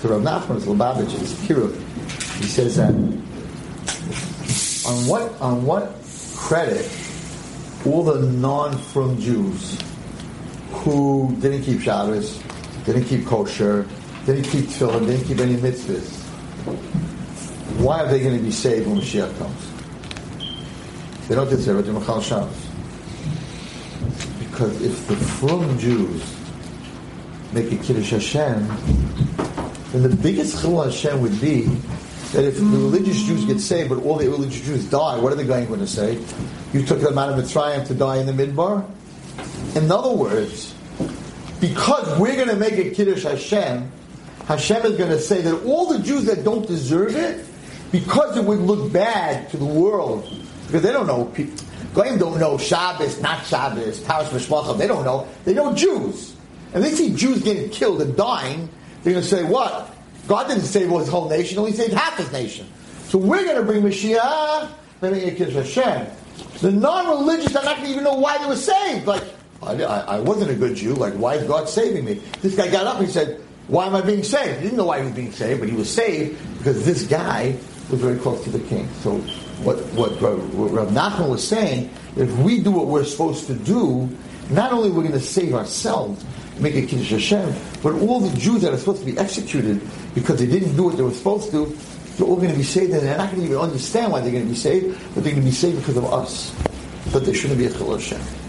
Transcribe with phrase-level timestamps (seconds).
[0.00, 1.76] to Rav Nachman's Lubavitch's Kirut,
[2.38, 2.94] he says that
[4.88, 5.94] on what on what
[6.36, 6.90] credit
[7.86, 9.78] all the non-frum Jews
[10.70, 12.42] who didn't keep Shabbos,
[12.84, 13.86] didn't keep kosher,
[14.26, 16.20] didn't keep tefillin, didn't keep any mitzvahs,
[17.80, 19.70] why are they going to be saved when Mashiach comes?
[21.28, 21.92] They don't deserve it.
[21.92, 22.66] They're Shabbos.
[24.38, 26.22] Because if the frum Jews
[27.52, 28.66] make a Kiddush Hashem,
[29.92, 31.62] then the biggest Chilul Hashem would be
[32.32, 35.36] that if the religious Jews get saved, but all the religious Jews die, what are
[35.36, 36.22] the they going to say?
[36.72, 38.88] You took them out of Mitzrayim to die in the Midbar?
[39.74, 40.74] In other words,
[41.60, 43.90] because we're going to make a Kiddush Hashem,
[44.46, 47.44] Hashem is going to say that all the Jews that don't deserve it,
[47.92, 50.24] because it would look bad to the world,
[50.66, 51.32] because they don't know,
[51.94, 55.26] Goyim don't know Shabbos, not Shabbos, Taras Mishpachah, they don't know.
[55.44, 56.36] They know Jews.
[56.72, 58.68] And they see Jews getting killed and dying,
[59.02, 59.94] they're going to say, what?
[60.28, 62.66] God didn't save his whole nation, only saved half his nation.
[63.04, 66.06] So we're going to bring Mashiach, Hashem.
[66.60, 69.06] The non-religious are not going to even know why they were saved.
[69.06, 69.24] Like,
[69.62, 70.94] I, I, wasn't a good Jew.
[70.94, 72.14] Like, why is God saving me?
[72.40, 74.58] This guy got up and he said, why am I being saved?
[74.58, 77.56] He didn't know why he was being saved, but he was saved because this guy
[77.90, 78.88] was very close to the king.
[79.00, 79.18] So
[79.62, 84.08] what, what, what Rav Nachman was saying, if we do what we're supposed to do,
[84.50, 86.24] not only we're going to save ourselves,
[86.60, 89.80] make a Kiddush Hashem, but all the Jews that are supposed to be executed
[90.14, 91.66] because they didn't do what they were supposed to,
[92.16, 94.32] they're all going to be saved, and they're not going to even understand why they're
[94.32, 96.54] going to be saved, but they're going to be saved because of us.
[97.12, 98.39] But they shouldn't be a Chilul Hashem.